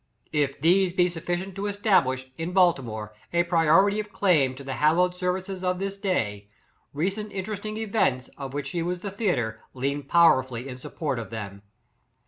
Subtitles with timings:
[0.43, 5.15] —If these be sufficientto establish, in Baltimore, a priority of claim to the hal lowed
[5.15, 6.49] services of this day;
[6.91, 11.29] recent interest ing events, of which she was the theatre, lean powerfully in support of
[11.29, 11.61] them.